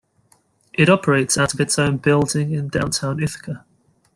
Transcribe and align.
It 0.73 0.89
operates 0.89 1.37
out 1.37 1.53
of 1.53 1.59
its 1.61 1.77
own 1.77 1.97
building 1.97 2.53
in 2.53 2.69
downtown 2.69 3.21
Ithaca. 3.21 3.63